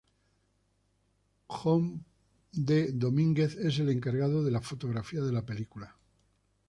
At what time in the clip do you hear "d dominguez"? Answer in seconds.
2.51-3.55